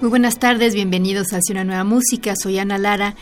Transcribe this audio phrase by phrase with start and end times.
[0.00, 2.32] Muy buenas tardes, bienvenidos a Hacia una nueva música.
[2.34, 3.16] Soy Ana Lara.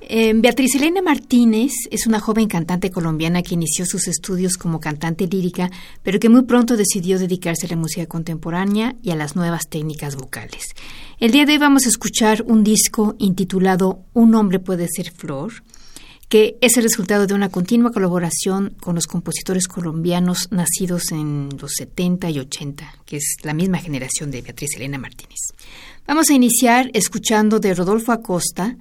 [0.00, 5.26] Eh, Beatriz Elena Martínez es una joven cantante colombiana que inició sus estudios como cantante
[5.26, 5.70] lírica,
[6.02, 10.16] pero que muy pronto decidió dedicarse a la música contemporánea y a las nuevas técnicas
[10.16, 10.68] vocales.
[11.20, 15.52] El día de hoy vamos a escuchar un disco intitulado Un hombre puede ser flor,
[16.28, 21.72] que es el resultado de una continua colaboración con los compositores colombianos nacidos en los
[21.76, 25.38] 70 y 80, que es la misma generación de Beatriz Elena Martínez.
[26.06, 28.76] Vamos a iniciar escuchando de Rodolfo Acosta,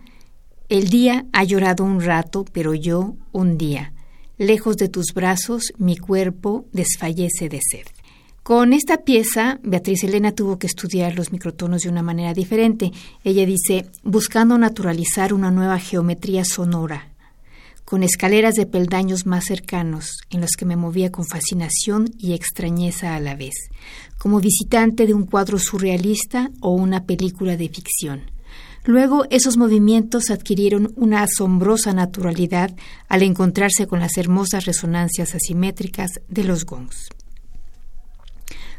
[0.70, 3.94] El día ha llorado un rato, pero yo un día.
[4.38, 7.86] Lejos de tus brazos, mi cuerpo desfallece de sed.
[8.44, 12.92] Con esta pieza, Beatriz Elena tuvo que estudiar los microtonos de una manera diferente.
[13.24, 17.13] Ella dice, buscando naturalizar una nueva geometría sonora,
[17.86, 23.16] con escaleras de peldaños más cercanos, en los que me movía con fascinación y extrañeza
[23.16, 23.54] a la vez,
[24.18, 28.32] como visitante de un cuadro surrealista o una película de ficción.
[28.86, 32.76] Luego esos movimientos adquirieron una asombrosa naturalidad
[33.08, 37.10] al encontrarse con las hermosas resonancias asimétricas de los gongs.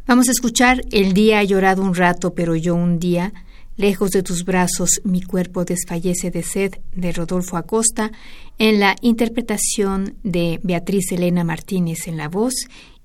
[0.06, 3.32] Vamos a escuchar El día ha llorado un rato, pero yo un día,
[3.76, 8.12] Lejos de tus brazos mi cuerpo desfallece de sed de Rodolfo Acosta
[8.58, 12.54] en la interpretación de Beatriz Elena Martínez en la voz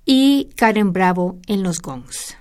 [0.06, 2.38] y Karen Bravo en los gongs.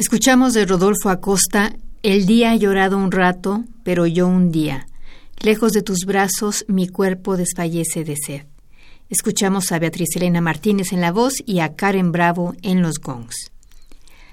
[0.00, 4.86] Escuchamos de Rodolfo Acosta, El día ha llorado un rato, pero yo un día.
[5.42, 8.46] Lejos de tus brazos mi cuerpo desfallece de sed.
[9.10, 13.52] Escuchamos a Beatriz Elena Martínez en la voz y a Karen Bravo en los gongs.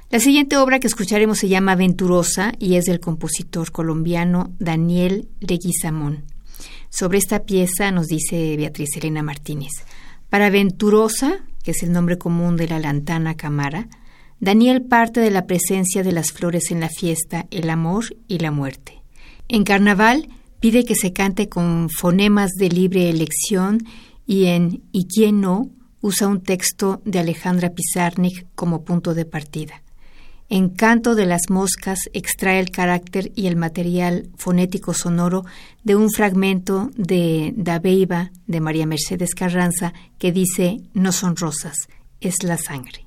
[0.09, 6.23] La siguiente obra que escucharemos se llama Venturosa y es del compositor colombiano Daniel Leguizamón.
[6.89, 9.83] Sobre esta pieza nos dice Beatriz Elena Martínez.
[10.29, 13.89] Para Venturosa, que es el nombre común de la lantana camara,
[14.39, 18.51] Daniel parte de la presencia de las flores en la fiesta, el amor y la
[18.51, 19.01] muerte.
[19.47, 20.29] En carnaval
[20.59, 23.79] pide que se cante con fonemas de libre elección
[24.25, 25.69] y en ¿Y quién no?
[26.01, 29.81] usa un texto de Alejandra Pizarnik como punto de partida.
[30.49, 35.43] En Canto de las Moscas extrae el carácter y el material fonético sonoro
[35.83, 41.75] de un fragmento de Da Beiba de María Mercedes Carranza que dice No son rosas,
[42.21, 43.06] es la sangre.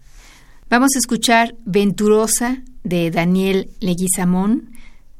[0.70, 4.70] Vamos a escuchar Venturosa de Daniel Leguizamón.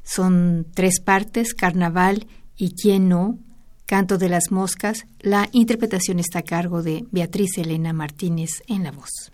[0.05, 3.37] Son tres partes, Carnaval y Quién no,
[3.85, 5.07] Canto de las Moscas.
[5.19, 9.33] La interpretación está a cargo de Beatriz Elena Martínez en la voz.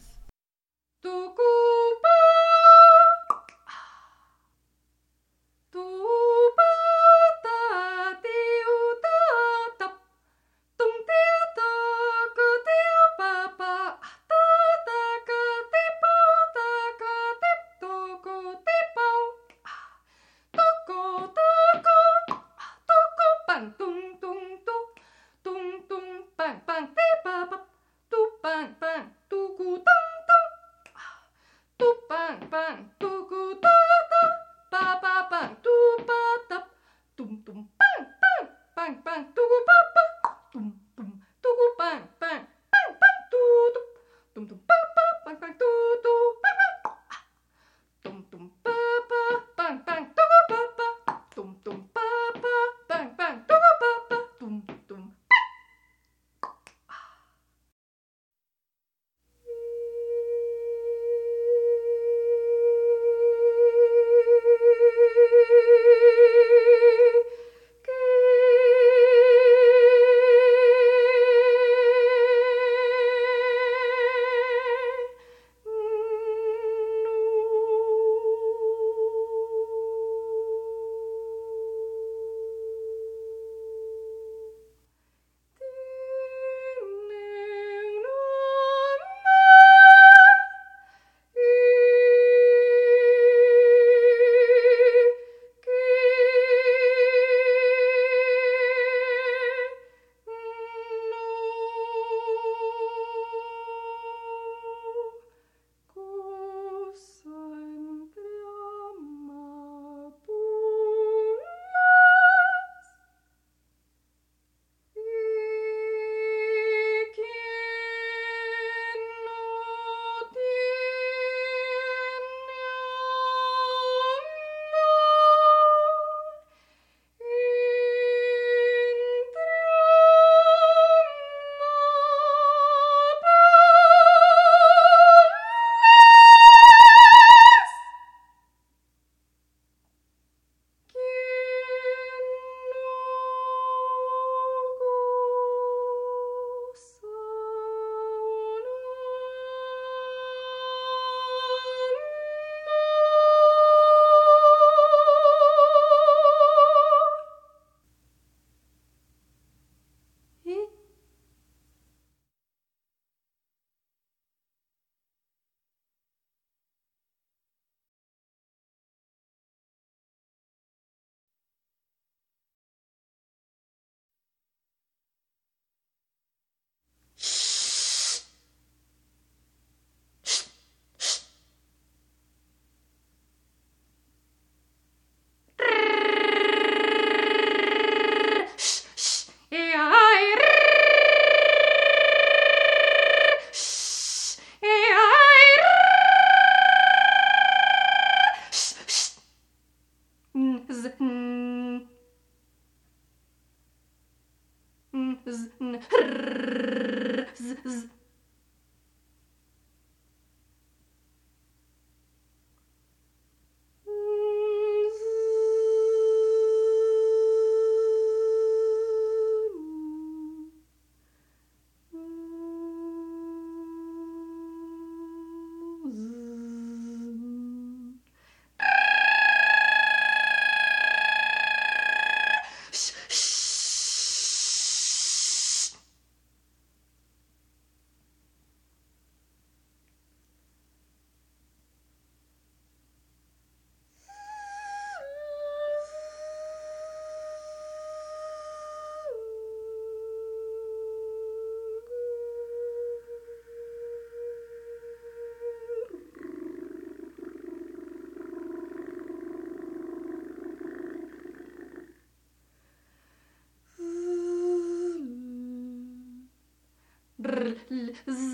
[268.06, 268.25] z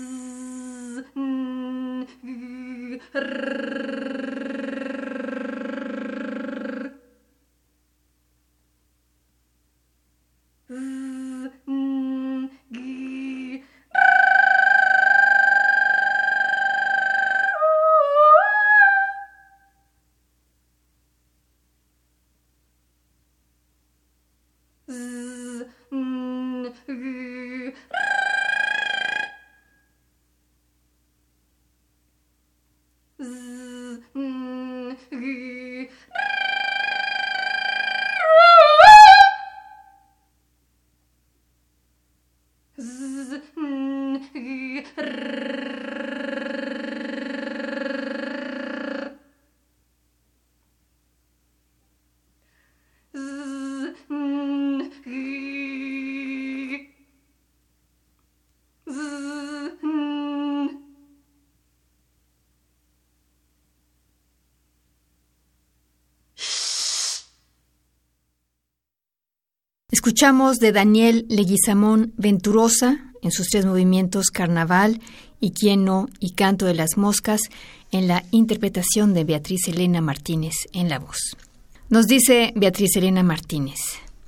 [70.23, 75.01] Escuchamos de Daniel Leguizamón Venturosa en sus tres movimientos Carnaval
[75.41, 77.41] y Quién no y Canto de las Moscas
[77.91, 81.35] en la interpretación de Beatriz Elena Martínez en la voz.
[81.89, 83.79] Nos dice Beatriz Elena Martínez.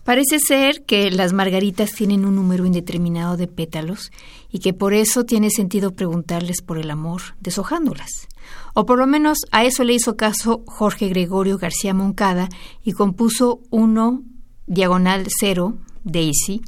[0.03, 4.11] Parece ser que las margaritas tienen un número indeterminado de pétalos
[4.51, 8.27] y que por eso tiene sentido preguntarles por el amor deshojándolas.
[8.73, 12.49] O por lo menos a eso le hizo caso Jorge Gregorio García Moncada
[12.83, 14.23] y compuso uno
[14.67, 16.61] diagonal cero, Daisy,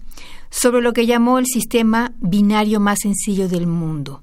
[0.50, 4.22] sobre lo que llamó el sistema binario más sencillo del mundo.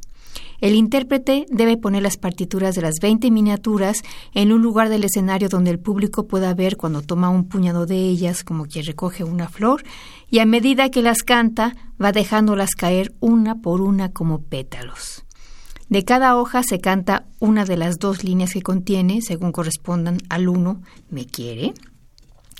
[0.60, 4.02] El intérprete debe poner las partituras de las 20 miniaturas
[4.32, 7.96] en un lugar del escenario donde el público pueda ver cuando toma un puñado de
[7.96, 9.82] ellas como quien recoge una flor
[10.30, 15.24] y a medida que las canta va dejándolas caer una por una como pétalos.
[15.88, 20.48] De cada hoja se canta una de las dos líneas que contiene, según correspondan al
[20.48, 20.80] uno,
[21.10, 21.74] me quiere,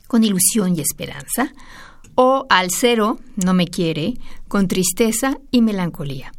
[0.07, 1.53] con ilusión y esperanza,
[2.15, 4.15] o al cero, no me quiere,
[4.49, 6.33] con tristeza y melancolía.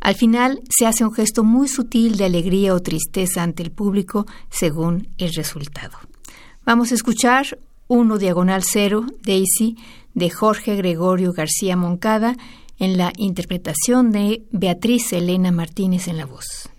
[0.00, 4.26] Al final se hace un gesto muy sutil de alegría o tristeza ante el público
[4.48, 5.98] según el resultado.
[6.64, 9.76] Vamos a escuchar uno diagonal cero, Daisy,
[10.14, 12.36] de Jorge Gregorio García Moncada,
[12.78, 16.70] en la interpretación de Beatriz Elena Martínez en la voz.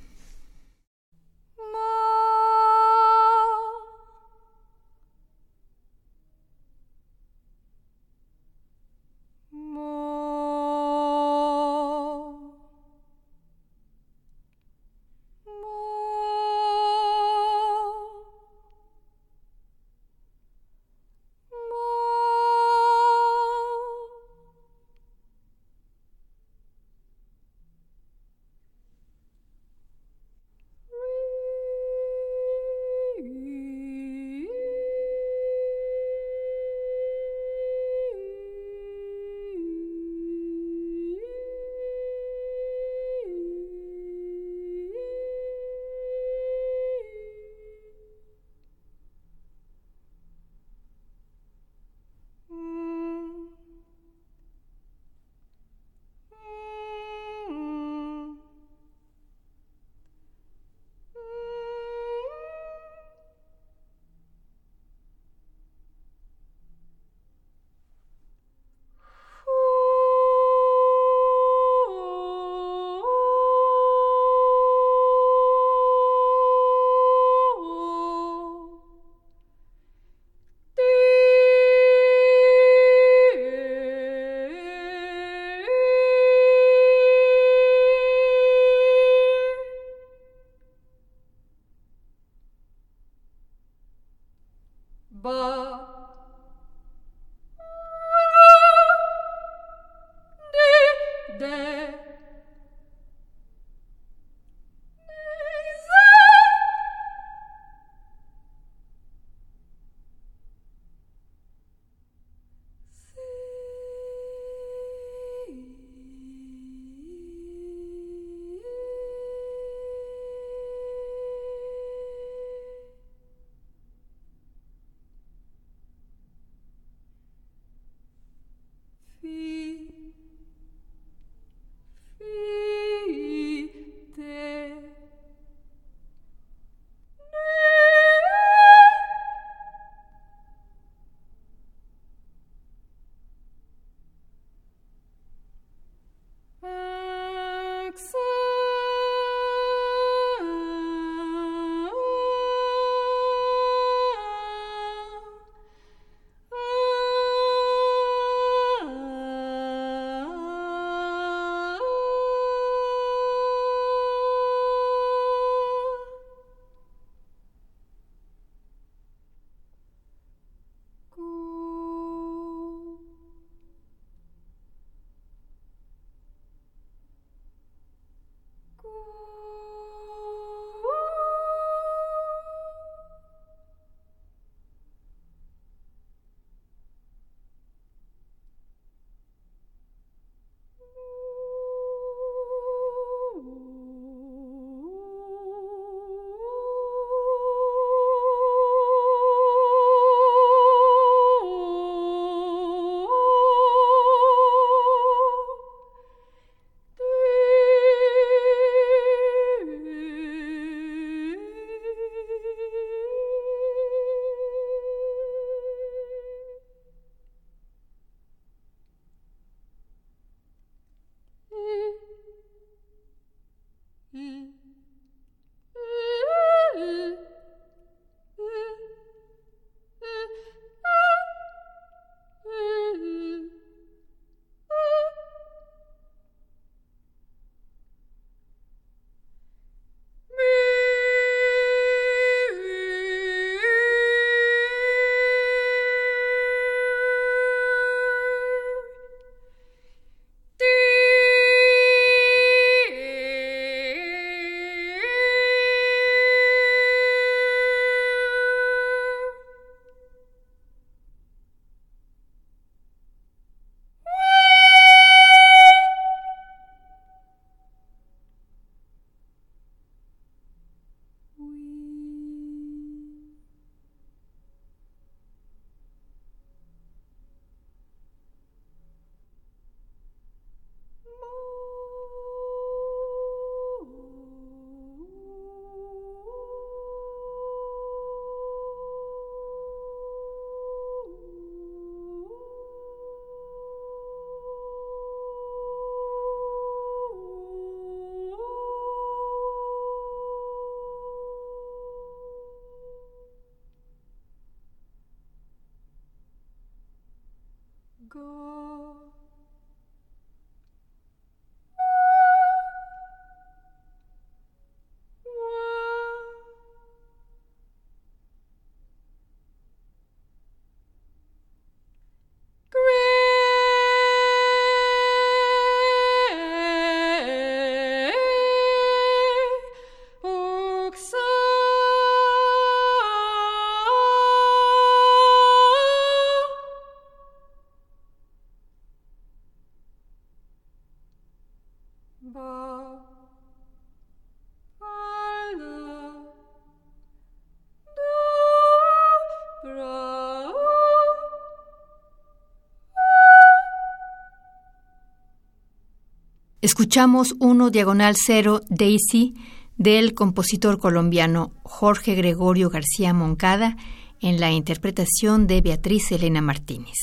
[356.71, 359.33] Escuchamos uno diagonal cero Daisy
[359.75, 363.75] del compositor colombiano Jorge Gregorio García Moncada
[364.21, 366.95] en la interpretación de Beatriz Elena Martínez.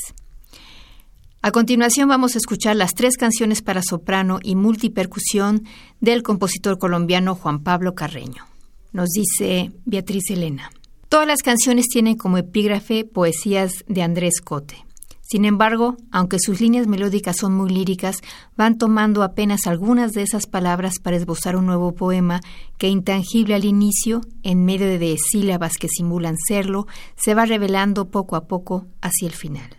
[1.43, 5.65] A continuación vamos a escuchar las tres canciones para soprano y multipercusión
[6.01, 8.47] del compositor colombiano Juan Pablo Carreño.
[8.91, 10.71] Nos dice Beatriz Elena.
[11.09, 14.88] Todas las canciones tienen como epígrafe poesías de Andrés Cote.
[15.29, 18.17] Sin embargo, aunque sus líneas melódicas son muy líricas,
[18.57, 22.41] van tomando apenas algunas de esas palabras para esbozar un nuevo poema
[22.79, 28.35] que, intangible al inicio, en medio de sílabas que simulan serlo, se va revelando poco
[28.35, 29.77] a poco hacia el final.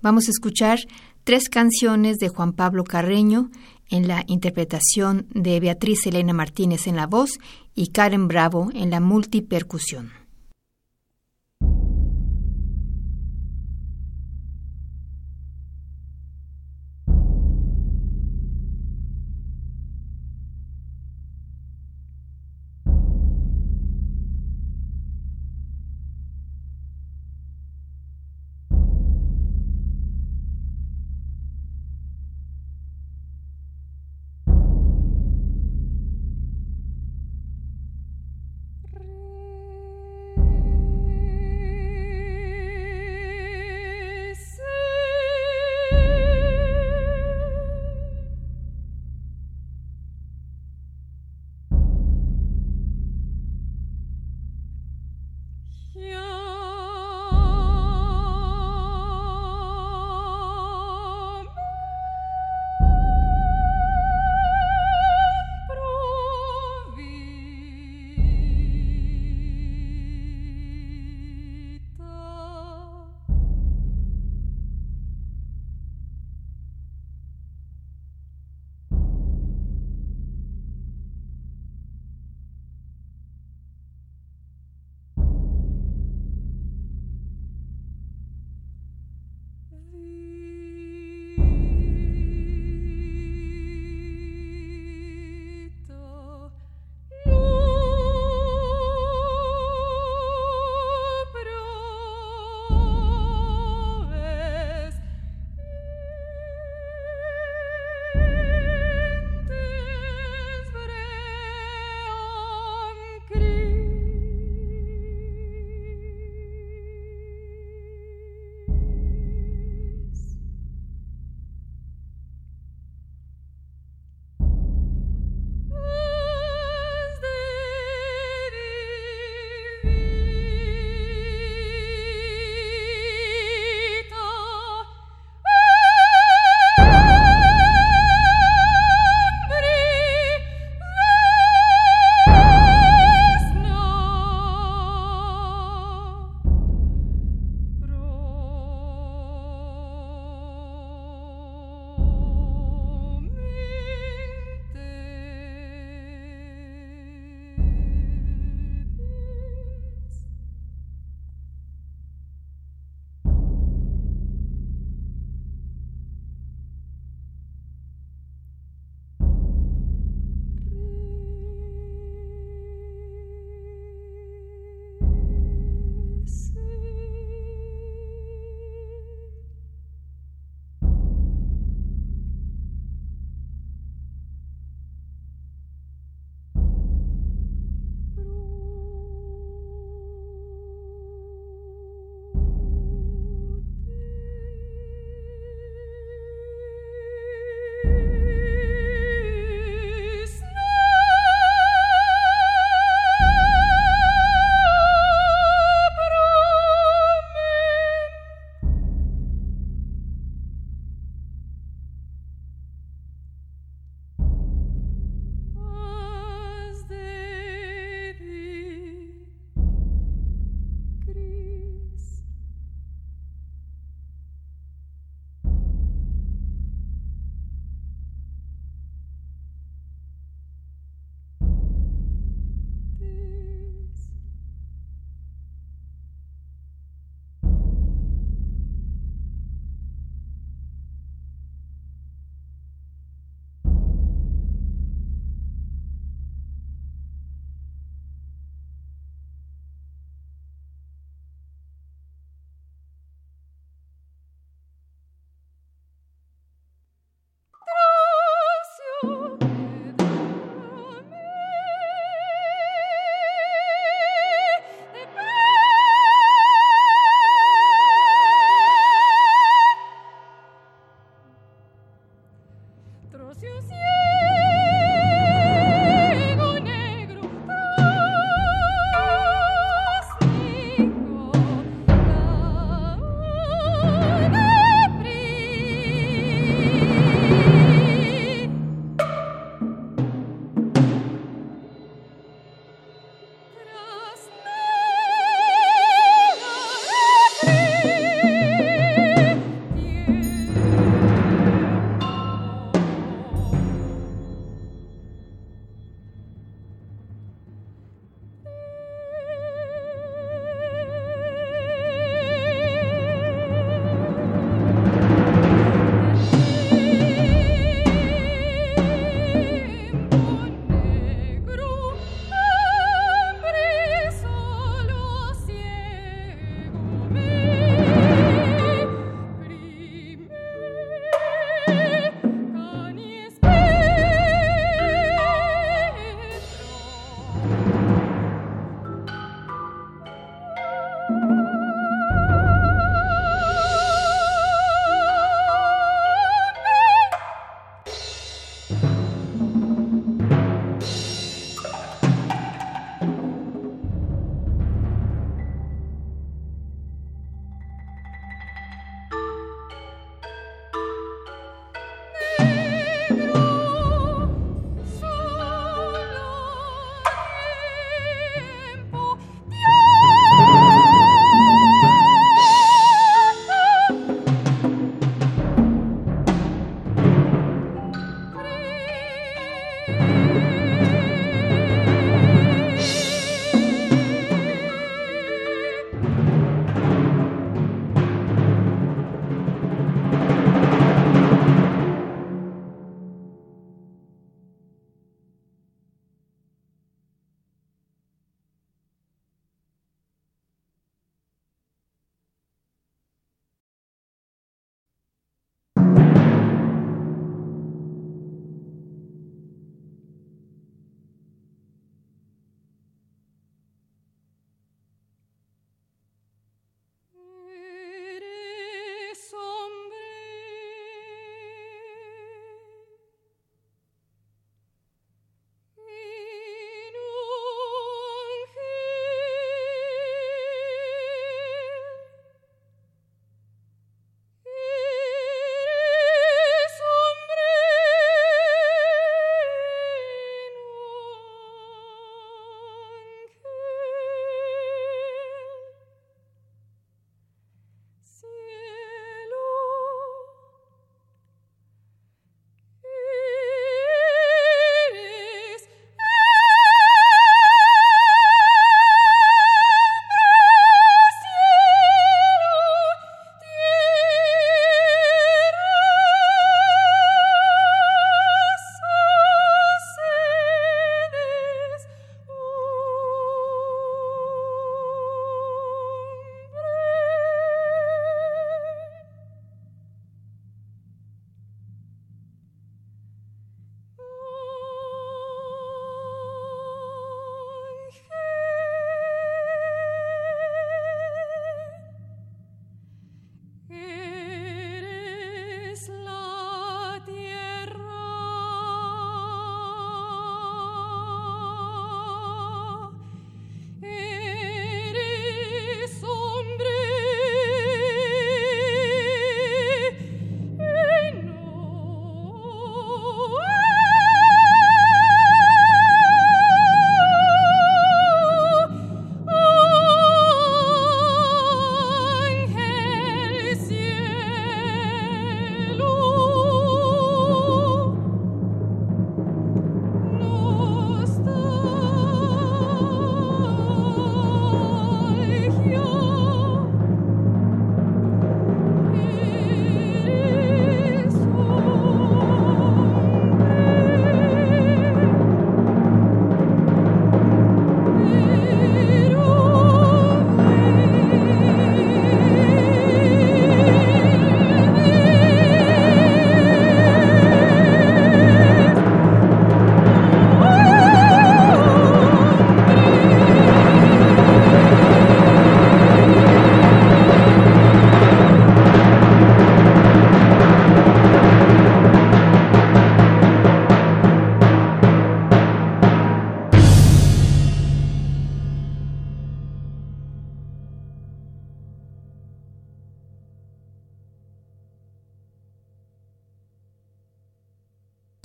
[0.00, 0.78] Vamos a escuchar
[1.24, 3.50] tres canciones de Juan Pablo Carreño
[3.90, 7.38] en la interpretación de Beatriz Elena Martínez en la voz
[7.74, 10.23] y Karen Bravo en la multipercusión.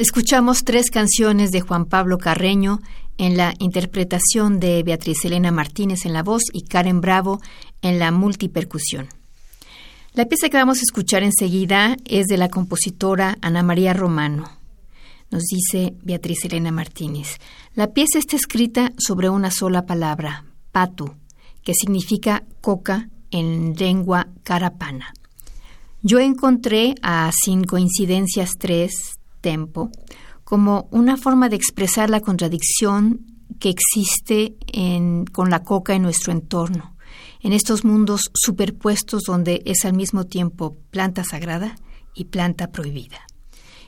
[0.09, 2.79] Escuchamos tres canciones de Juan Pablo Carreño
[3.19, 7.39] en la interpretación de Beatriz Elena Martínez en la voz y Karen Bravo
[7.83, 9.07] en la multipercusión.
[10.15, 14.49] La pieza que vamos a escuchar enseguida es de la compositora Ana María Romano.
[15.29, 17.37] Nos dice Beatriz Elena Martínez.
[17.75, 21.13] La pieza está escrita sobre una sola palabra, patu,
[21.63, 25.13] que significa coca en lengua carapana.
[26.01, 29.89] Yo encontré a Sin Coincidencias 3, Tempo,
[30.43, 33.25] como una forma de expresar la contradicción
[33.59, 34.55] que existe
[35.31, 36.95] con la coca en nuestro entorno
[37.41, 41.75] en estos mundos superpuestos donde es al mismo tiempo planta sagrada
[42.13, 43.19] y planta prohibida.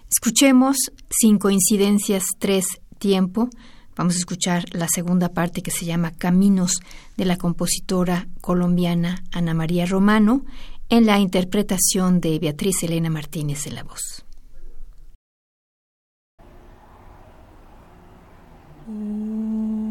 [0.09, 0.77] Escuchemos,
[1.09, 2.65] sin coincidencias, tres
[2.97, 3.49] tiempo.
[3.95, 6.79] Vamos a escuchar la segunda parte que se llama Caminos
[7.17, 10.45] de la compositora colombiana Ana María Romano
[10.89, 14.25] en la interpretación de Beatriz Elena Martínez en la voz.
[18.91, 19.90] うん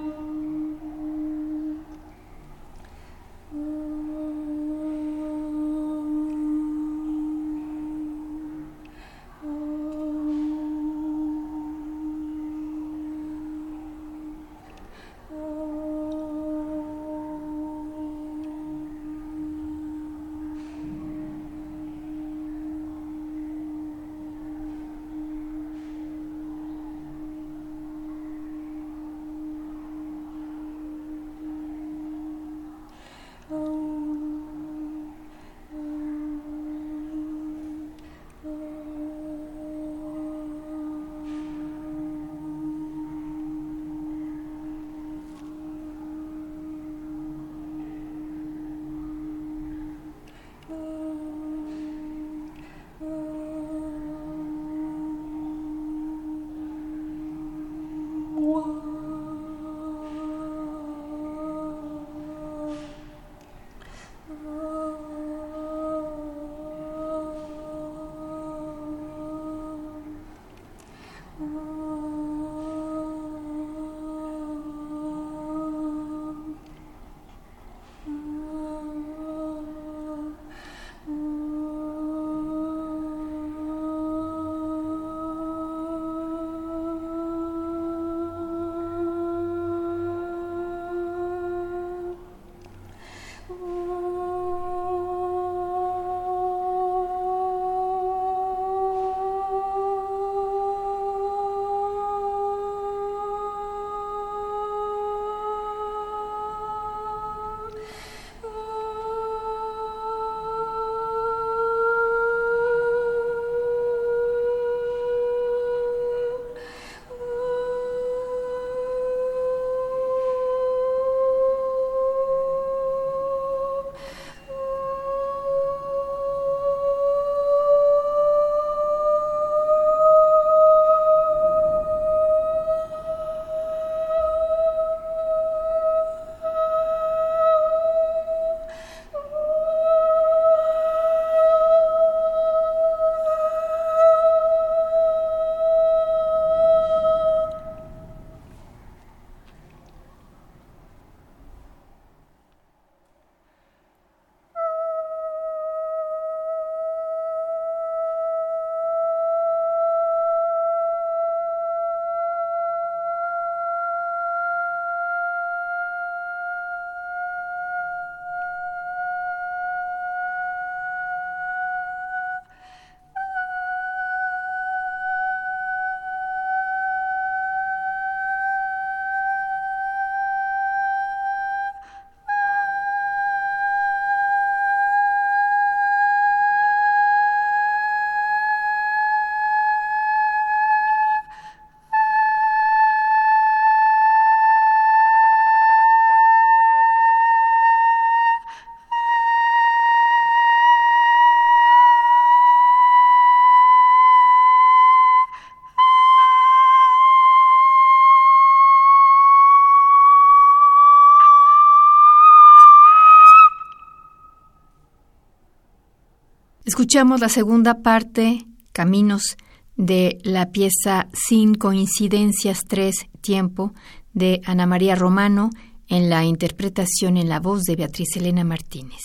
[216.91, 219.37] Escuchamos la segunda parte, Caminos,
[219.77, 223.73] de la pieza Sin Coincidencias 3, Tiempo,
[224.11, 225.51] de Ana María Romano,
[225.87, 228.99] en la interpretación en la voz de Beatriz Elena Martínez.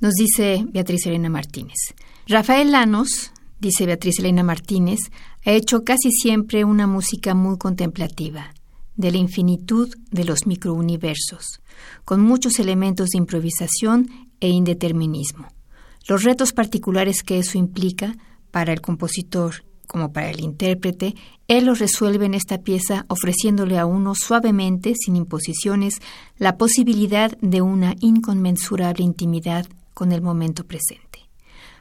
[0.00, 1.76] Nos dice Beatriz Elena Martínez.
[2.26, 3.30] Rafael Lanos,
[3.60, 4.98] dice Beatriz Elena Martínez,
[5.46, 8.52] ha hecho casi siempre una música muy contemplativa,
[8.96, 11.60] de la infinitud de los microuniversos,
[12.04, 14.08] con muchos elementos de improvisación
[14.40, 15.46] e indeterminismo.
[16.08, 18.16] Los retos particulares que eso implica
[18.50, 21.16] para el compositor como para el intérprete,
[21.48, 25.94] él los resuelve en esta pieza ofreciéndole a uno suavemente, sin imposiciones,
[26.38, 31.28] la posibilidad de una inconmensurable intimidad con el momento presente.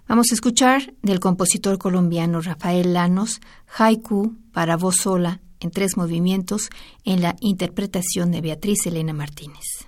[0.08, 3.42] Vamos a escuchar del compositor colombiano Rafael Lanos,
[3.78, 6.70] Haiku para voz sola en tres movimientos
[7.06, 9.79] en la interpretación de Beatriz Elena Martínez.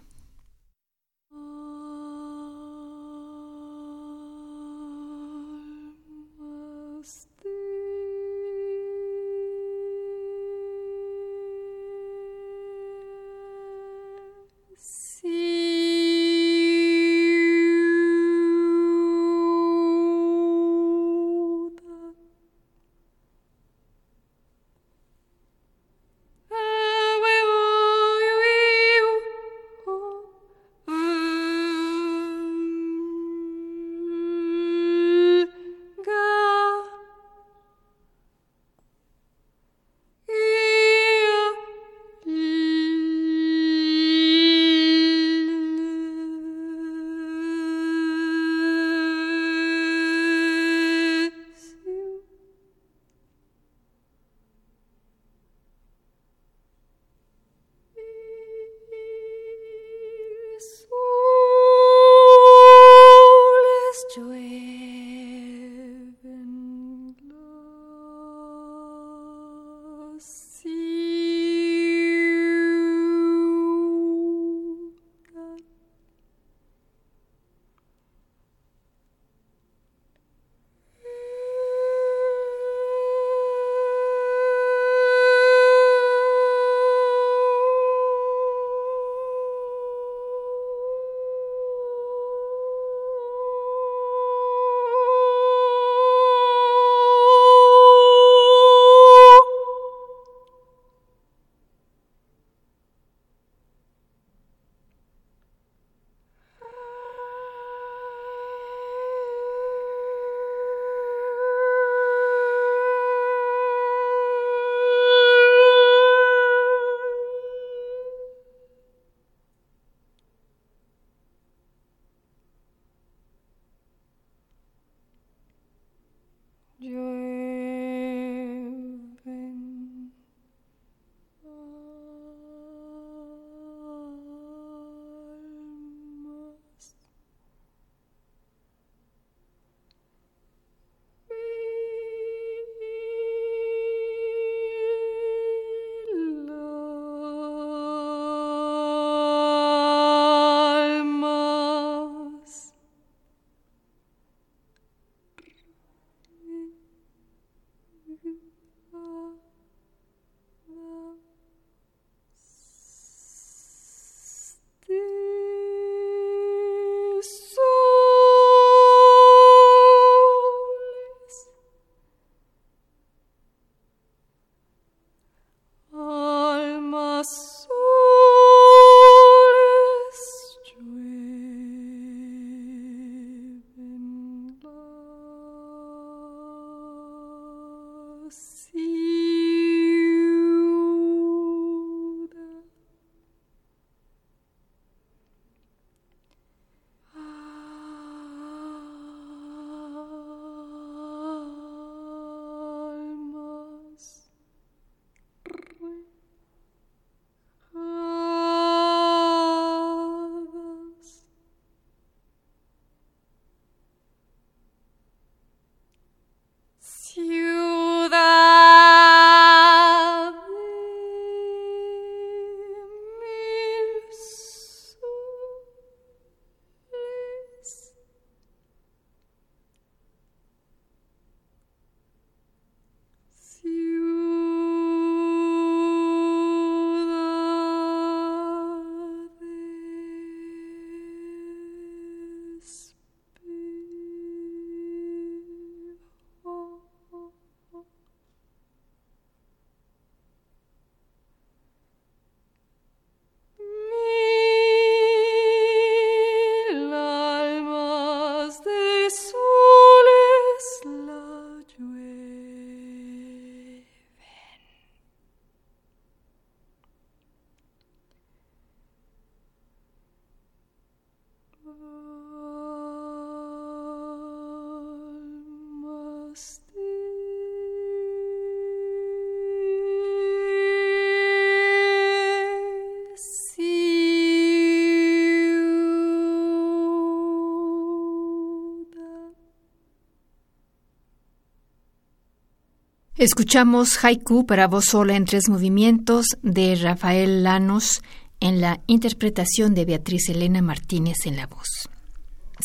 [293.21, 298.01] Escuchamos Haiku para voz sola en tres movimientos de Rafael Lanos
[298.39, 301.87] en la interpretación de Beatriz Elena Martínez en la voz.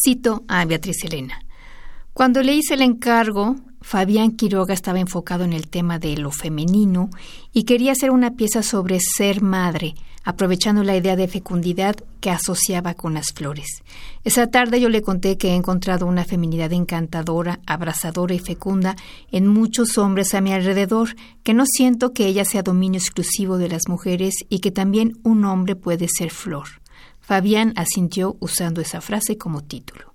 [0.02, 1.42] Cito a Beatriz Elena.
[2.14, 7.10] Cuando le hice el encargo, Fabián Quiroga estaba enfocado en el tema de lo femenino
[7.52, 9.94] y quería hacer una pieza sobre ser madre,
[10.26, 13.68] aprovechando la idea de fecundidad que asociaba con las flores.
[14.24, 18.96] Esa tarde yo le conté que he encontrado una feminidad encantadora, abrazadora y fecunda
[19.30, 21.14] en muchos hombres a mi alrededor,
[21.44, 25.44] que no siento que ella sea dominio exclusivo de las mujeres y que también un
[25.44, 26.66] hombre puede ser flor.
[27.20, 30.12] Fabián asintió usando esa frase como título.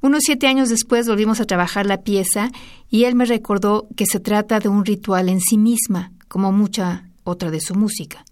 [0.00, 2.50] Unos siete años después volvimos a trabajar la pieza
[2.88, 7.04] y él me recordó que se trata de un ritual en sí misma, como mucha
[7.22, 8.24] otra de su música.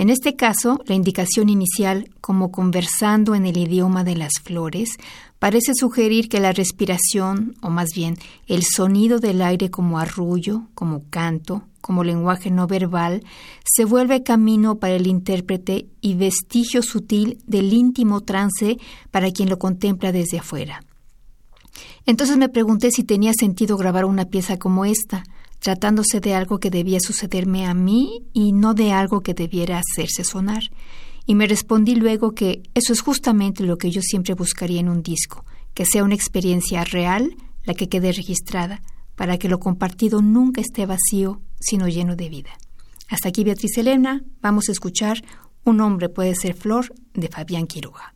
[0.00, 4.96] En este caso, la indicación inicial, como conversando en el idioma de las flores,
[5.38, 11.02] parece sugerir que la respiración, o más bien el sonido del aire como arrullo, como
[11.10, 13.24] canto, como lenguaje no verbal,
[13.62, 18.78] se vuelve camino para el intérprete y vestigio sutil del íntimo trance
[19.10, 20.82] para quien lo contempla desde afuera.
[22.06, 25.24] Entonces me pregunté si tenía sentido grabar una pieza como esta,
[25.60, 30.24] tratándose de algo que debía sucederme a mí y no de algo que debiera hacerse
[30.24, 30.64] sonar.
[31.26, 35.02] Y me respondí luego que eso es justamente lo que yo siempre buscaría en un
[35.02, 35.44] disco,
[35.74, 38.82] que sea una experiencia real la que quede registrada,
[39.14, 42.50] para que lo compartido nunca esté vacío, sino lleno de vida.
[43.08, 45.22] Hasta aquí Beatriz Elena, vamos a escuchar
[45.62, 48.14] Un hombre puede ser flor de Fabián Quiroga.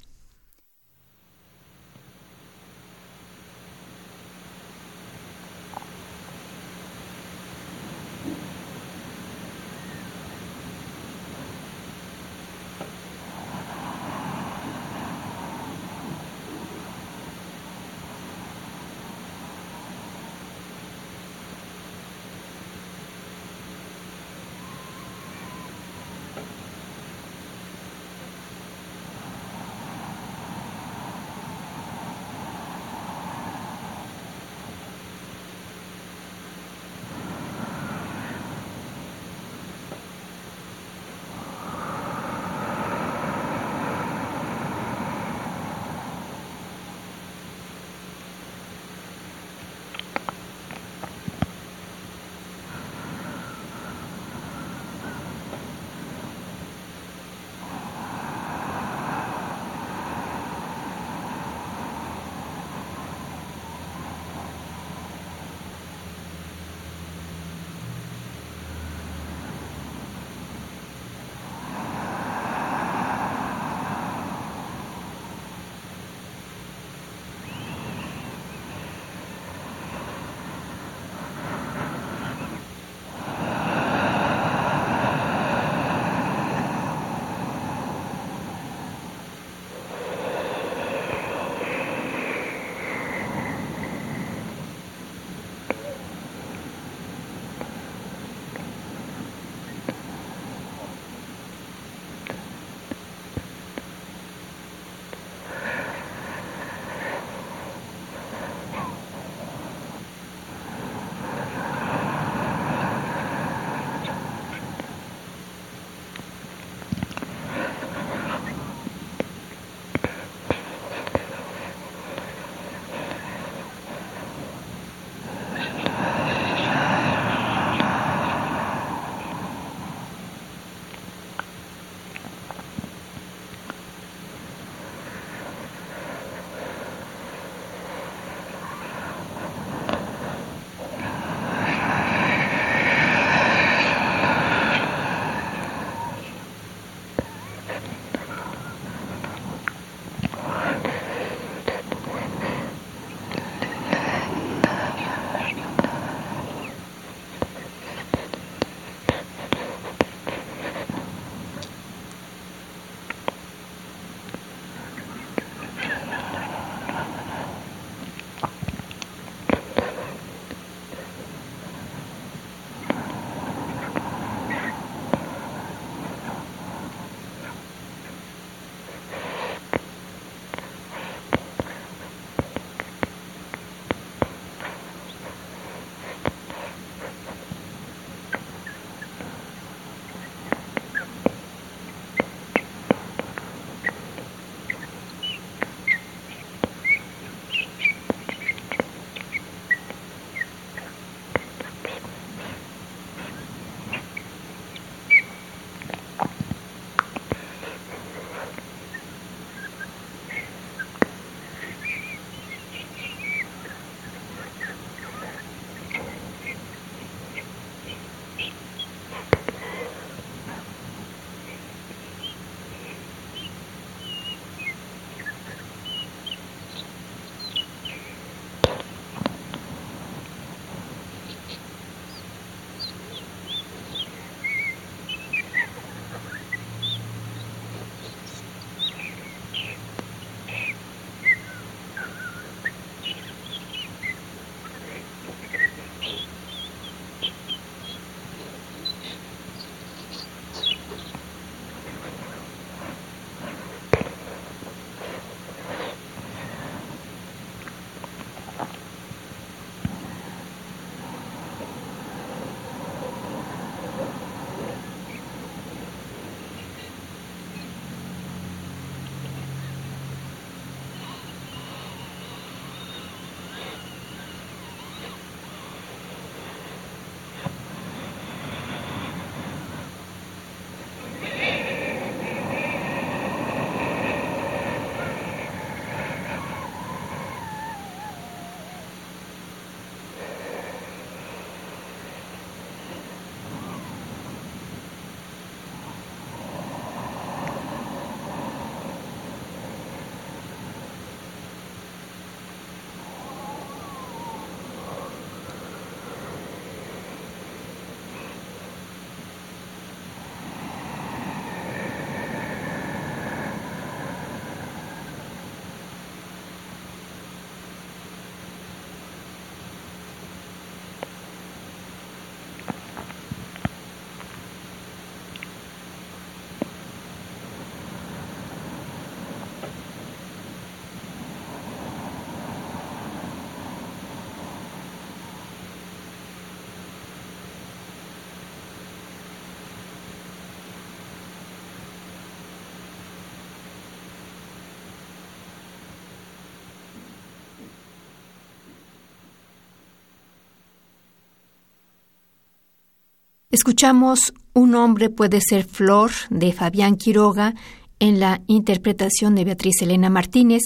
[353.55, 357.55] Escuchamos Un hombre puede ser flor de Fabián Quiroga
[358.01, 360.63] en la interpretación de Beatriz Elena Martínez.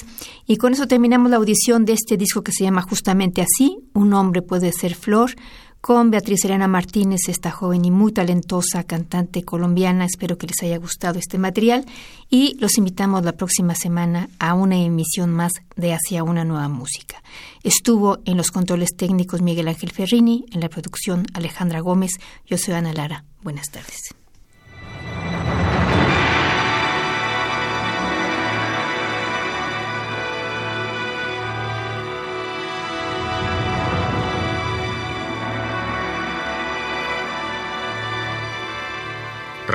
[0.46, 4.14] Y con eso terminamos la audición de este disco que se llama justamente así, Un
[4.14, 5.32] hombre puede ser flor,
[5.80, 10.04] con Beatriz Elena Martínez, esta joven y muy talentosa cantante colombiana.
[10.04, 11.86] Espero que les haya gustado este material
[12.28, 17.22] y los invitamos la próxima semana a una emisión más de Hacia una nueva música.
[17.62, 22.12] Estuvo en los controles técnicos Miguel Ángel Ferrini, en la producción Alejandra Gómez.
[22.46, 23.24] Yo soy Ana Lara.
[23.42, 24.17] Buenas tardes.